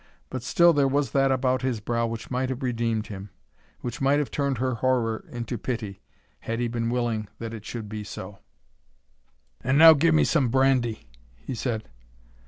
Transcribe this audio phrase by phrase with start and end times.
[0.31, 4.31] But still there was that about his brow which might have redeemed him,—which might have
[4.31, 6.01] turned her horror into pity,
[6.39, 8.39] had he been willing that it should be so.
[9.63, 11.87] "And now give me some brandy," he said.